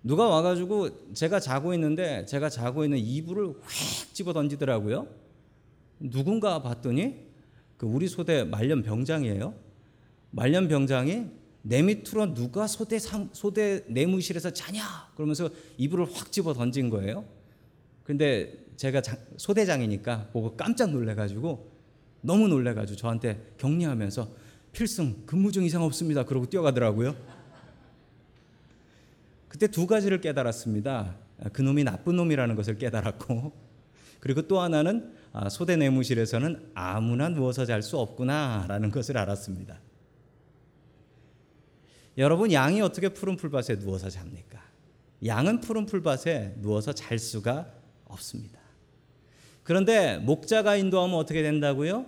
누가 0.02 0.28
와가지고 0.28 1.12
제가 1.14 1.40
자고 1.40 1.74
있는데 1.74 2.24
제가 2.26 2.48
자고 2.48 2.84
있는 2.84 2.98
이불을 2.98 3.54
휙 3.68 4.14
집어 4.14 4.32
던지더라고요. 4.32 5.08
누군가 6.00 6.62
봤더니 6.62 7.26
그 7.76 7.86
우리 7.86 8.08
소대 8.08 8.44
말년 8.44 8.82
병장이에요. 8.82 9.54
말년 10.30 10.68
병장이 10.68 11.26
내 11.62 11.82
밑으로 11.82 12.34
누가 12.34 12.66
소대 12.66 12.98
상, 12.98 13.28
소대 13.32 13.84
내무실에서 13.88 14.50
자냐 14.50 14.82
그러면서 15.14 15.50
이불을 15.76 16.06
확 16.12 16.30
집어 16.32 16.54
던진 16.54 16.90
거예요. 16.90 17.24
근데 18.04 18.66
제가 18.76 19.02
장, 19.02 19.18
소대장이니까 19.36 20.28
보고 20.32 20.56
깜짝 20.56 20.90
놀래가지고 20.90 21.72
너무 22.20 22.48
놀래가지고 22.48 22.96
저한테 22.96 23.54
격려하면서 23.58 24.28
필승 24.72 25.26
근무 25.26 25.50
중 25.52 25.64
이상 25.64 25.82
없습니다. 25.82 26.24
그러고 26.24 26.46
뛰어가더라고요. 26.46 27.14
그때 29.48 29.66
두 29.66 29.86
가지를 29.86 30.20
깨달았습니다. 30.20 31.16
그 31.52 31.62
놈이 31.62 31.84
나쁜 31.84 32.16
놈이라는 32.16 32.54
것을 32.54 32.78
깨달았고, 32.78 33.52
그리고 34.20 34.42
또 34.42 34.60
하나는 34.60 35.12
아, 35.32 35.48
소대 35.48 35.76
내무실에서는 35.76 36.70
아무나 36.74 37.28
누워서 37.28 37.64
잘 37.64 37.82
수 37.82 37.98
없구나라는 37.98 38.90
것을 38.90 39.16
알았습니다. 39.18 39.78
여러분 42.16 42.52
양이 42.52 42.80
어떻게 42.80 43.10
푸른 43.10 43.36
풀밭에 43.36 43.78
누워서 43.78 44.10
잡니까? 44.10 44.60
양은 45.24 45.60
푸른 45.60 45.86
풀밭에 45.86 46.56
누워서 46.58 46.92
잘 46.92 47.18
수가 47.18 47.72
없습니다. 48.06 48.58
그런데 49.62 50.18
목자가 50.18 50.76
인도하면 50.76 51.16
어떻게 51.16 51.42
된다고요? 51.42 52.06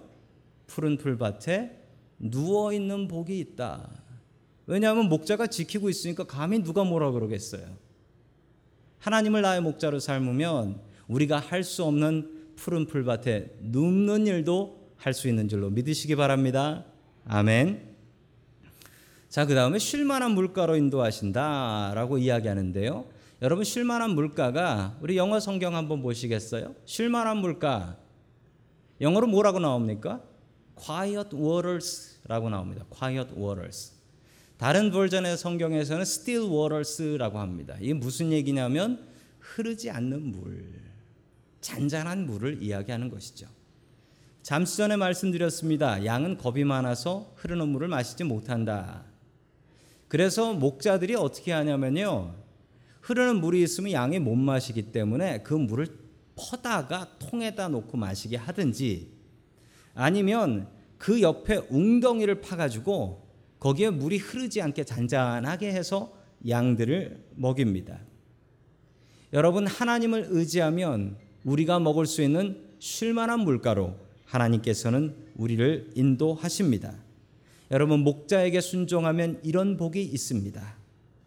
푸른 0.67 0.97
풀밭에 0.97 1.79
누워 2.19 2.73
있는 2.73 3.07
복이 3.07 3.39
있다. 3.39 3.89
왜냐하면 4.71 5.09
목자가 5.09 5.49
지키고 5.49 5.91
있으니까 5.91 6.23
감히 6.25 6.63
누가 6.63 6.85
뭐라 6.85 7.11
그러겠어요. 7.11 7.77
하나님을 9.01 9.43
나의 9.43 9.61
목자로 9.63 9.99
삶으면 9.99 10.81
우리가 11.09 11.41
할 11.41 11.65
수 11.65 11.85
없는 11.85 12.55
푸른 12.55 12.87
풀밭에 12.87 13.57
눕는 13.63 14.29
일도 14.29 14.95
할 14.97 15.13
수 15.13 15.29
있는 15.29 15.49
줄로 15.49 15.71
믿으시기 15.71 16.15
바랍니다. 16.15 16.85
아멘. 17.27 17.97
자, 19.29 19.45
그 19.45 19.57
다음에 19.57 19.81
쉴만한 19.81 20.33
물가로 20.33 20.77
인도하신다 20.77 21.93
라고 21.97 22.19
이야기하는데요. 22.19 23.07
여러분, 23.43 23.65
쉴만한 23.65 24.11
물가가 24.11 24.97
우리 25.01 25.17
영어 25.17 25.41
성경 25.41 25.75
한번 25.75 26.01
보시겠어요? 26.01 26.77
쉴만한 26.85 27.39
물가. 27.39 27.97
영어로 29.01 29.27
뭐라고 29.27 29.59
나옵니까? 29.59 30.23
quiet 30.77 31.35
waters라고 31.35 32.51
나옵니다. 32.51 32.85
quiet 32.89 33.35
waters. 33.37 34.00
다른 34.61 34.91
버전의 34.91 35.39
성경에서는 35.39 36.03
still 36.03 36.53
waters라고 36.53 37.39
합니다. 37.39 37.77
이게 37.81 37.95
무슨 37.95 38.31
얘기냐면 38.31 39.09
흐르지 39.39 39.89
않는 39.89 40.33
물, 40.33 40.83
잔잔한 41.63 42.27
물을 42.27 42.63
이야기하는 42.63 43.09
것이죠. 43.09 43.47
잠시 44.43 44.77
전에 44.77 44.97
말씀드렸습니다. 44.97 46.05
양은 46.05 46.37
겁이 46.37 46.65
많아서 46.65 47.33
흐르는 47.37 47.71
물을 47.71 47.89
마시지 47.89 48.23
못한다. 48.23 49.07
그래서 50.09 50.53
목자들이 50.53 51.15
어떻게 51.15 51.53
하냐면요. 51.53 52.35
흐르는 53.01 53.41
물이 53.41 53.63
있으면 53.63 53.93
양이 53.93 54.19
못 54.19 54.37
마시기 54.37 54.93
때문에 54.93 55.43
그 55.43 55.55
물을 55.55 55.87
퍼다가 56.37 57.17
통에다 57.19 57.69
놓고 57.69 57.97
마시게 57.97 58.37
하든지 58.37 59.11
아니면 59.95 60.69
그 60.99 61.23
옆에 61.23 61.63
웅덩이를 61.71 62.43
파가지고 62.43 63.30
거기에 63.61 63.91
물이 63.91 64.19
흐르지 64.19 64.61
않게 64.63 64.85
잔잔하게 64.85 65.73
해서 65.73 66.13
양들을 66.49 67.23
먹입니다. 67.37 68.01
여러분 69.33 69.67
하나님을 69.67 70.27
의지하면 70.31 71.17
우리가 71.45 71.79
먹을 71.79 72.07
수 72.07 72.23
있는 72.23 72.61
쉴만한 72.79 73.41
물가로 73.41 73.95
하나님께서는 74.25 75.15
우리를 75.37 75.93
인도하십니다. 75.95 76.95
여러분 77.71 78.01
목자에게 78.01 78.61
순종하면 78.61 79.41
이런 79.45 79.77
복이 79.77 80.03
있습니다. 80.03 80.77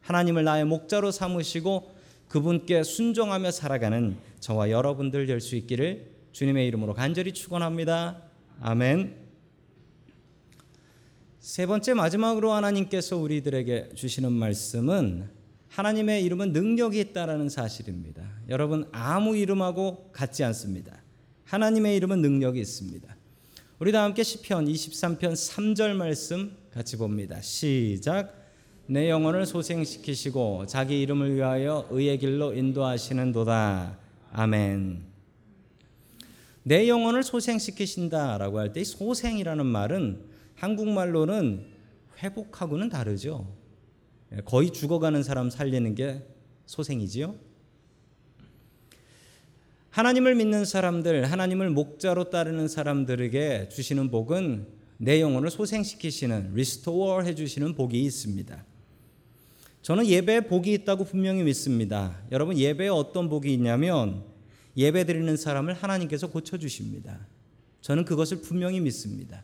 하나님을 0.01 0.43
나의 0.43 0.65
목자로 0.65 1.11
삼으시고 1.11 1.93
그분께 2.27 2.83
순종하며 2.83 3.51
살아가는 3.51 4.17
저와 4.39 4.71
여러분들 4.71 5.27
될 5.27 5.39
수 5.39 5.55
있기를 5.55 6.11
주님의 6.31 6.67
이름으로 6.67 6.93
간절히 6.93 7.31
축원합니다. 7.31 8.21
아멘. 8.59 9.22
세 11.43 11.65
번째 11.65 11.93
마지막으로 11.93 12.53
하나님께서 12.53 13.17
우리들에게 13.17 13.89
주시는 13.95 14.31
말씀은 14.31 15.27
하나님의 15.67 16.23
이름은 16.23 16.53
능력이 16.53 16.97
있다라는 17.01 17.49
사실입니다. 17.49 18.23
여러분 18.47 18.87
아무 18.93 19.35
이름하고 19.35 20.11
같지 20.13 20.45
않습니다. 20.45 21.03
하나님의 21.43 21.97
이름은 21.97 22.21
능력이 22.21 22.61
있습니다. 22.61 23.13
우리 23.79 23.91
다 23.91 24.03
함께 24.03 24.23
시편 24.23 24.67
23편 24.67 25.33
3절 25.33 25.95
말씀 25.95 26.55
같이 26.71 26.95
봅니다. 26.95 27.41
시작. 27.41 28.33
내 28.87 29.09
영혼을 29.09 29.45
소생시키시고 29.45 30.67
자기 30.67 31.01
이름을 31.01 31.35
위하여 31.35 31.85
의의 31.91 32.19
길로 32.19 32.53
인도하시는도다. 32.53 33.97
아멘. 34.31 35.03
내 36.63 36.87
영혼을 36.87 37.21
소생시키신다라고 37.21 38.59
할 38.59 38.71
때 38.71 38.81
소생이라는 38.85 39.65
말은 39.65 40.32
한국말로는 40.55 41.65
회복하고는 42.21 42.89
다르죠. 42.89 43.47
예, 44.33 44.41
거의 44.41 44.71
죽어가는 44.71 45.23
사람 45.23 45.49
살리는 45.49 45.95
게 45.95 46.25
소생이지요. 46.65 47.35
하나님을 49.89 50.35
믿는 50.35 50.65
사람들, 50.65 51.31
하나님을 51.31 51.69
목자로 51.69 52.31
따르는 52.31 52.67
사람들에게 52.67 53.69
주시는 53.69 54.09
복은 54.09 54.67
내 54.97 55.21
영혼을 55.21 55.51
소생시키시는 55.51 56.53
restore 56.55 57.21
해 57.21 57.35
주시는 57.35 57.75
복이 57.75 58.01
있습니다. 58.03 58.65
저는 59.83 60.07
예배에 60.07 60.41
복이 60.41 60.73
있다고 60.73 61.03
분명히 61.03 61.43
믿습니다. 61.43 62.17
여러분 62.31 62.57
예배에 62.57 62.87
어떤 62.87 63.29
복이 63.29 63.53
있냐면 63.53 64.23
예배 64.77 65.05
드리는 65.05 65.35
사람을 65.35 65.73
하나님께서 65.73 66.27
고쳐 66.27 66.57
주십니다. 66.57 67.27
저는 67.81 68.05
그것을 68.05 68.41
분명히 68.41 68.79
믿습니다. 68.79 69.43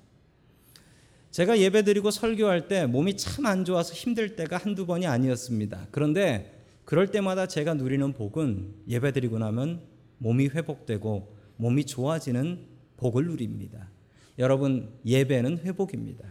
제가 1.31 1.59
예배 1.59 1.83
드리고 1.83 2.11
설교할 2.11 2.67
때 2.67 2.85
몸이 2.85 3.17
참 3.17 3.45
안 3.45 3.65
좋아서 3.65 3.93
힘들 3.93 4.35
때가 4.35 4.57
한두 4.57 4.85
번이 4.85 5.05
아니었습니다. 5.05 5.87
그런데 5.91 6.59
그럴 6.85 7.11
때마다 7.11 7.47
제가 7.47 7.75
누리는 7.75 8.13
복은 8.13 8.73
예배 8.87 9.11
드리고 9.11 9.37
나면 9.37 9.81
몸이 10.17 10.47
회복되고 10.47 11.35
몸이 11.57 11.85
좋아지는 11.85 12.59
복을 12.97 13.25
누립니다. 13.25 13.89
여러분, 14.39 14.89
예배는 15.05 15.59
회복입니다. 15.59 16.25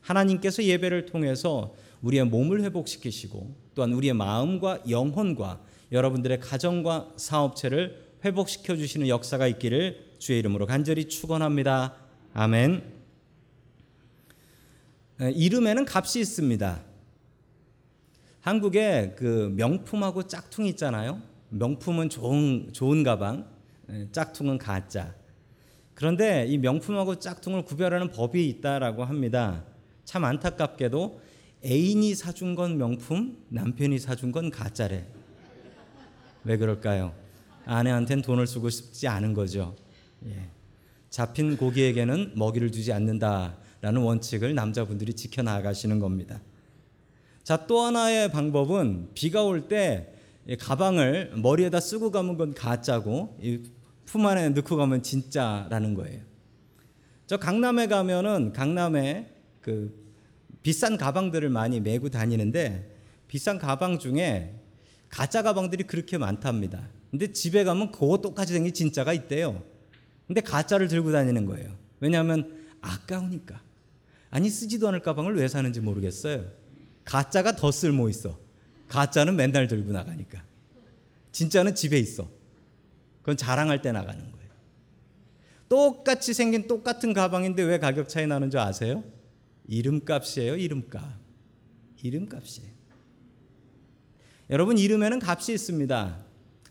하나님께서 0.00 0.62
예배를 0.62 1.06
통해서 1.06 1.74
우리의 2.02 2.26
몸을 2.26 2.62
회복시키시고 2.62 3.56
또한 3.74 3.92
우리의 3.92 4.14
마음과 4.14 4.84
영혼과 4.88 5.60
여러분들의 5.92 6.40
가정과 6.40 7.14
사업체를 7.16 8.04
회복시켜 8.24 8.76
주시는 8.76 9.08
역사가 9.08 9.46
있기를 9.46 10.16
주의 10.18 10.38
이름으로 10.38 10.66
간절히 10.66 11.08
축원합니다. 11.08 11.94
아멘. 12.34 12.95
이름에는 15.18 15.86
값이 15.88 16.20
있습니다. 16.20 16.80
한국에 18.40 19.14
그 19.16 19.52
명품하고 19.56 20.24
짝퉁 20.24 20.66
있잖아요. 20.66 21.20
명품은 21.48 22.10
좋은 22.10 22.72
좋은 22.72 23.02
가방, 23.02 23.48
짝퉁은 24.12 24.58
가짜. 24.58 25.14
그런데 25.94 26.46
이 26.46 26.58
명품하고 26.58 27.18
짝퉁을 27.18 27.64
구별하는 27.64 28.10
법이 28.10 28.46
있다라고 28.48 29.04
합니다. 29.04 29.64
참 30.04 30.24
안타깝게도 30.24 31.20
애인이 31.64 32.14
사준 32.14 32.54
건 32.54 32.76
명품, 32.76 33.38
남편이 33.48 33.98
사준 33.98 34.30
건 34.30 34.50
가짜래. 34.50 35.06
왜 36.44 36.56
그럴까요? 36.56 37.14
아내한테는 37.64 38.22
돈을 38.22 38.46
쓰고 38.46 38.68
싶지 38.70 39.08
않은 39.08 39.34
거죠. 39.34 39.74
예. 40.26 40.50
잡힌 41.10 41.56
고기에게는 41.56 42.32
먹이를 42.36 42.70
주지 42.70 42.92
않는다 42.92 43.56
라는 43.86 44.02
원칙을 44.02 44.56
남자분들이 44.56 45.14
지켜나가시는 45.14 46.00
겁니다. 46.00 46.40
자, 47.44 47.68
또 47.68 47.82
하나의 47.82 48.32
방법은 48.32 49.10
비가 49.14 49.44
올 49.44 49.68
때 49.68 50.12
가방을 50.58 51.34
머리에다 51.36 51.78
쓰고 51.78 52.10
가면 52.10 52.36
건 52.36 52.52
가짜고 52.52 53.38
품 54.04 54.26
안에 54.26 54.48
넣고 54.48 54.76
가면 54.76 55.04
진짜라는 55.04 55.94
거예요. 55.94 56.20
저 57.28 57.36
강남에 57.36 57.86
가면은 57.86 58.52
강남에 58.52 59.32
그 59.60 59.94
비싼 60.64 60.96
가방들을 60.96 61.48
많이 61.48 61.78
메고 61.78 62.08
다니는데 62.08 62.92
비싼 63.28 63.56
가방 63.56 64.00
중에 64.00 64.52
가짜 65.08 65.42
가방들이 65.42 65.84
그렇게 65.84 66.18
많답니다. 66.18 66.88
근데 67.12 67.30
집에 67.32 67.62
가면 67.62 67.92
그거 67.92 68.18
똑같이 68.18 68.52
생긴 68.52 68.74
진짜가 68.74 69.12
있대요. 69.12 69.62
근데 70.26 70.40
가짜를 70.40 70.88
들고 70.88 71.12
다니는 71.12 71.46
거예요. 71.46 71.70
왜냐하면 72.00 72.66
아까우니까. 72.80 73.64
아니 74.30 74.50
쓰지도 74.50 74.88
않을 74.88 75.00
가방을 75.00 75.36
왜 75.36 75.48
사는지 75.48 75.80
모르겠어요. 75.80 76.44
가짜가 77.04 77.56
더 77.56 77.70
쓸모 77.70 78.08
있어. 78.08 78.38
가짜는 78.88 79.36
맨날 79.36 79.68
들고 79.68 79.92
나가니까. 79.92 80.44
진짜는 81.32 81.74
집에 81.74 81.98
있어. 81.98 82.28
그건 83.20 83.36
자랑할 83.36 83.82
때 83.82 83.92
나가는 83.92 84.18
거예요. 84.18 84.50
똑같이 85.68 86.32
생긴 86.32 86.66
똑같은 86.66 87.12
가방인데 87.12 87.62
왜 87.62 87.78
가격 87.78 88.08
차이 88.08 88.26
나는 88.26 88.50
줄 88.50 88.60
아세요? 88.60 89.02
이름값이에요, 89.68 90.56
이름값. 90.56 91.02
이름값이에요. 92.02 92.70
여러분 94.50 94.78
이름에는 94.78 95.20
값이 95.22 95.52
있습니다. 95.52 96.24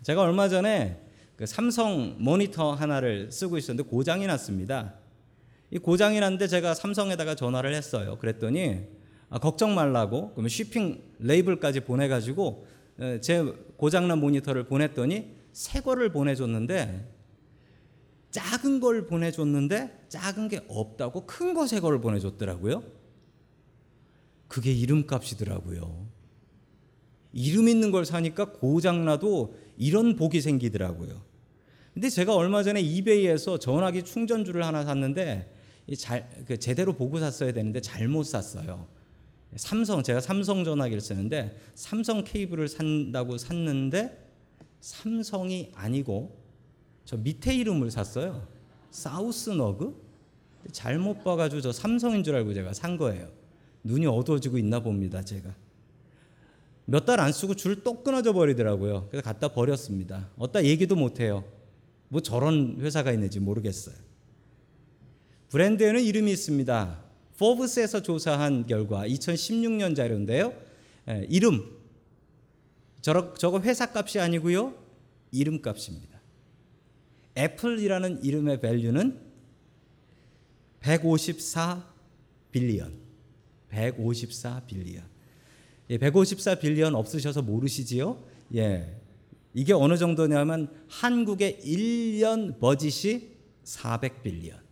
제가 0.03 0.21
얼마 0.21 0.47
전에 0.47 1.01
그 1.35 1.45
삼성 1.45 2.15
모니터 2.19 2.73
하나를 2.73 3.31
쓰고 3.31 3.57
있었는데 3.57 3.89
고장이 3.89 4.25
났습니다. 4.27 4.93
이 5.71 5.77
고장이 5.77 6.19
났는데 6.19 6.47
제가 6.47 6.73
삼성에다가 6.73 7.35
전화를 7.35 7.73
했어요. 7.73 8.17
그랬더니 8.19 8.81
아, 9.29 9.39
걱정 9.39 9.73
말라고 9.75 10.31
그러면 10.31 10.49
쉬핑 10.49 11.01
레이블까지 11.19 11.81
보내가지고 11.81 12.67
에, 12.99 13.19
제 13.21 13.41
고장난 13.77 14.19
모니터를 14.19 14.65
보냈더니 14.65 15.33
새 15.51 15.81
거를 15.81 16.09
보내줬는데 16.11 17.11
작은 18.31 18.79
걸 18.81 19.07
보내줬는데 19.07 20.05
작은 20.09 20.49
게 20.49 20.61
없다고 20.67 21.25
큰 21.25 21.53
거 21.53 21.65
새 21.67 21.79
거를 21.79 21.99
보내줬더라고요. 22.01 22.83
그게 24.47 24.71
이름값이더라고요. 24.73 26.05
이름 27.33 27.67
있는 27.67 27.91
걸 27.91 28.05
사니까 28.05 28.51
고장나도 28.53 29.55
이런 29.77 30.15
복이 30.15 30.39
생기더라고요. 30.41 31.21
근데 31.93 32.09
제가 32.09 32.35
얼마 32.35 32.61
전에 32.63 32.81
이베이에서 32.81 33.57
전화기 33.59 34.03
충전줄을 34.03 34.63
하나 34.63 34.83
샀는데 34.83 35.49
이 35.49 35.54
잘, 35.97 36.27
그 36.47 36.57
제대로 36.57 36.93
보고 36.93 37.19
샀어야 37.19 37.51
되는데 37.53 37.79
잘못 37.81 38.23
샀어요. 38.23 38.87
삼성 39.55 40.01
제가 40.03 40.19
삼성 40.19 40.63
전화기를 40.63 40.99
쓰는데 40.99 41.57
삼성 41.75 42.23
케이블을 42.23 42.67
산다고 42.67 43.37
샀는데 43.37 44.25
삼성이 44.81 45.71
아니고 45.75 46.37
저 47.05 47.17
밑에 47.17 47.55
이름을 47.55 47.91
샀어요. 47.91 48.47
사우스너그 48.91 50.03
잘못 50.71 51.23
봐가지고 51.23 51.61
저 51.61 51.71
삼성인 51.71 52.23
줄 52.23 52.35
알고 52.35 52.53
제가 52.53 52.73
산 52.73 52.97
거예요. 52.97 53.29
눈이 53.83 54.07
어두워지고 54.07 54.57
있나 54.57 54.79
봅니다. 54.79 55.23
제가 55.23 55.53
몇 56.85 57.05
달 57.05 57.19
안 57.19 57.31
쓰고 57.31 57.53
줄또 57.55 58.03
끊어져 58.03 58.33
버리더라고요. 58.33 59.07
그래서 59.09 59.23
갖다 59.23 59.47
버렸습니다. 59.49 60.29
어디다 60.37 60.65
얘기도 60.65 60.95
못 60.95 61.19
해요. 61.19 61.43
뭐 62.09 62.21
저런 62.21 62.77
회사가 62.79 63.11
있는지 63.11 63.39
모르겠어요. 63.39 63.95
브랜드에는 65.49 66.01
이름이 66.01 66.31
있습니다. 66.31 67.03
포브스에서 67.37 68.01
조사한 68.01 68.65
결과 68.65 69.07
2016년 69.07 69.95
자료인데요. 69.95 70.53
예, 71.09 71.25
이름 71.29 71.75
저러, 73.01 73.33
저거 73.35 73.59
회사 73.59 73.85
값이 73.93 74.19
아니고요. 74.19 74.73
이름 75.31 75.61
값입니다. 75.61 76.19
애플이라는 77.37 78.23
이름의 78.23 78.61
밸류는 78.61 79.19
154 80.79 81.85
빌리언. 82.51 82.93
154 83.69 84.61
빌리언. 84.65 85.03
예, 85.89 85.97
154 85.97 86.55
빌리언 86.55 86.95
없으셔서 86.95 87.41
모르시지요? 87.41 88.23
예. 88.55 88.99
이게 89.53 89.73
어느 89.73 89.97
정도냐면 89.97 90.73
한국의 90.87 91.59
1년 91.63 92.59
버짓이 92.59 93.29
400 93.63 94.23
빌리언. 94.23 94.64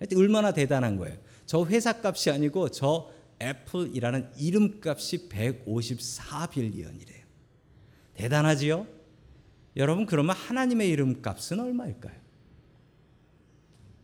하여튼 0.00 0.18
얼마나 0.18 0.52
대단한 0.52 0.96
거예요. 0.96 1.16
저 1.46 1.64
회사 1.66 1.94
값이 2.02 2.30
아니고 2.30 2.70
저 2.70 3.10
애플이라는 3.40 4.30
이름 4.38 4.80
값이 4.84 5.28
154 5.28 6.46
빌리언이래요. 6.48 7.24
대단하지요? 8.14 8.86
여러분 9.76 10.06
그러면 10.06 10.34
하나님의 10.34 10.88
이름 10.88 11.22
값은 11.22 11.60
얼마일까요? 11.60 12.18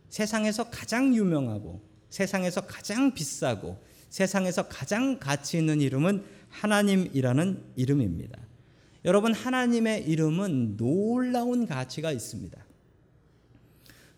세상에서 0.09 0.69
가장 0.69 1.13
유명하고 1.13 1.81
세상에서 2.09 2.61
가장 2.61 3.13
비싸고 3.13 3.83
세상에서 4.09 4.67
가장 4.69 5.19
가치 5.19 5.57
있는 5.57 5.81
이름은 5.81 6.23
하나님이라는 6.49 7.63
이름입니다. 7.75 8.39
여러분 9.05 9.33
하나님의 9.33 10.07
이름은 10.07 10.77
놀라운 10.77 11.65
가치가 11.65 12.11
있습니다. 12.11 12.66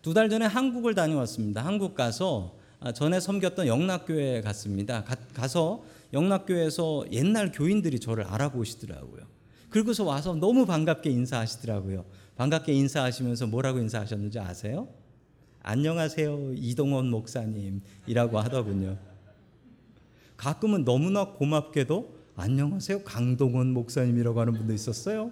두 0.02 0.14
달 0.14 0.30
전에 0.30 0.46
한국을 0.46 0.94
다녀왔습니다. 0.94 1.64
한국 1.64 1.94
가서 1.94 2.56
아, 2.80 2.92
전에 2.92 3.20
섬겼던 3.20 3.66
영락교회에 3.66 4.40
갔습니다. 4.40 5.04
가, 5.04 5.46
서 5.48 5.82
영락교회에서 6.14 7.04
옛날 7.12 7.52
교인들이 7.52 8.00
저를 8.00 8.24
알아보시더라고요. 8.24 9.22
그리고서 9.68 10.04
와서 10.04 10.34
너무 10.34 10.64
반갑게 10.64 11.10
인사하시더라고요. 11.10 12.06
반갑게 12.36 12.72
인사하시면서 12.72 13.48
뭐라고 13.48 13.78
인사하셨는지 13.78 14.38
아세요? 14.38 14.88
안녕하세요, 15.62 16.54
이동원 16.54 17.10
목사님이라고 17.10 18.38
하더군요. 18.40 18.96
가끔은 20.38 20.84
너무나 20.84 21.26
고맙게도 21.26 22.14
안녕하세요, 22.36 23.04
강동원 23.04 23.74
목사님이라고 23.74 24.40
하는 24.40 24.54
분도 24.54 24.72
있었어요. 24.72 25.30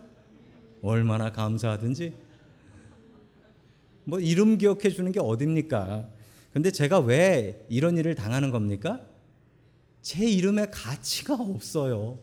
얼마나 0.82 1.32
감사하든지. 1.32 2.27
뭐 4.08 4.18
이름 4.18 4.56
기억해 4.56 4.88
주는 4.88 5.12
게 5.12 5.20
어딥니까? 5.20 6.08
근데 6.54 6.70
제가 6.70 6.98
왜 7.00 7.66
이런 7.68 7.98
일을 7.98 8.14
당하는 8.14 8.50
겁니까? 8.50 9.02
제 10.00 10.26
이름에 10.26 10.68
가치가 10.70 11.34
없어요. 11.34 12.18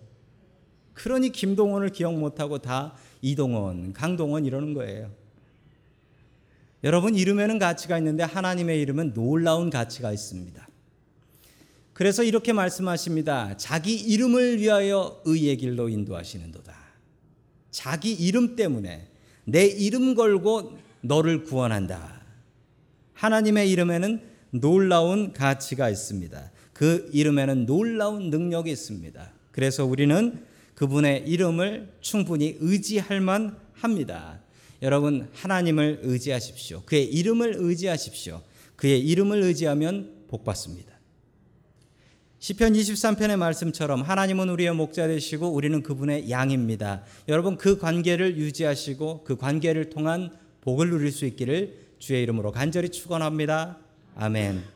그러니 0.93 1.31
김동원을 1.31 1.89
기억 1.89 2.17
못하고 2.17 2.57
다 2.57 2.95
이동원, 3.21 3.93
강동원 3.93 4.45
이러는 4.45 4.73
거예요. 4.73 5.11
여러분 6.83 7.13
이름에는 7.13 7.59
가치가 7.59 7.99
있는데 7.99 8.23
하나님의 8.23 8.81
이름은 8.81 9.13
놀라운 9.13 9.69
가치가 9.69 10.11
있습니다. 10.11 10.67
그래서 11.93 12.23
이렇게 12.23 12.51
말씀하십니다. 12.51 13.57
자기 13.57 13.93
이름을 13.93 14.59
위하여 14.59 15.21
의의 15.23 15.57
길로 15.57 15.89
인도하시는도다. 15.89 16.75
자기 17.69 18.11
이름 18.11 18.55
때문에 18.55 19.07
내 19.43 19.67
이름 19.67 20.15
걸고 20.15 20.83
너를 21.05 21.43
구원한다. 21.43 22.21
하나님의 23.13 23.69
이름에는 23.71 24.21
놀라운 24.51 25.33
가치가 25.33 25.89
있습니다. 25.89 26.51
그 26.73 27.09
이름에는 27.13 27.65
놀라운 27.65 28.29
능력이 28.29 28.71
있습니다. 28.71 29.31
그래서 29.51 29.85
우리는 29.85 30.43
그분의 30.75 31.23
이름을 31.27 31.93
충분히 32.01 32.57
의지할 32.59 33.21
만 33.21 33.57
합니다. 33.73 34.41
여러분 34.81 35.29
하나님을 35.33 35.99
의지하십시오. 36.03 36.83
그의 36.85 37.05
이름을 37.05 37.55
의지하십시오. 37.57 38.41
그의 38.75 38.99
이름을 38.99 39.41
의지하면 39.41 40.25
복 40.27 40.43
받습니다. 40.43 40.93
시편 42.39 42.73
23편의 42.73 43.37
말씀처럼 43.37 44.01
하나님은 44.01 44.49
우리의 44.49 44.75
목자 44.75 45.07
되시고 45.07 45.47
우리는 45.47 45.81
그분의 45.81 46.29
양입니다. 46.29 47.03
여러분 47.29 47.57
그 47.57 47.79
관계를 47.79 48.37
유지하시고 48.37 49.23
그 49.23 49.37
관계를 49.37 49.89
통한 49.89 50.31
복을 50.65 50.89
누릴 50.89 51.12
수 51.12 51.25
있기를 51.25 51.78
주의 51.99 52.21
이름으로 52.23 52.51
간절히 52.51 52.89
축원합니다. 52.89 53.78
아멘. 54.15 54.74